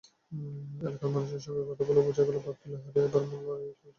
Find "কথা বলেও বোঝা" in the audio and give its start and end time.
1.69-2.23